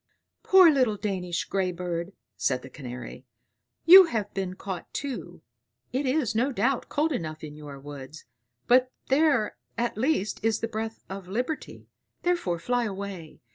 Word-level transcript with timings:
"Poor 0.41 0.71
little 0.71 0.97
Danish 0.97 1.45
grey 1.45 1.71
bird," 1.71 2.13
said 2.35 2.63
the 2.63 2.71
Canary; 2.71 3.23
"you 3.85 4.05
have 4.05 4.33
been 4.33 4.55
caught 4.55 4.91
too. 4.95 5.43
It 5.93 6.07
is, 6.07 6.33
no 6.33 6.51
doubt, 6.51 6.89
cold 6.89 7.11
enough 7.11 7.43
in 7.43 7.55
your 7.55 7.79
woods, 7.79 8.25
but 8.65 8.91
there 9.09 9.57
at 9.77 9.99
least 9.99 10.39
is 10.43 10.59
the 10.59 10.67
breath 10.67 11.03
of 11.07 11.27
liberty; 11.27 11.85
therefore 12.23 12.57
fly 12.57 12.85
away. 12.85 13.41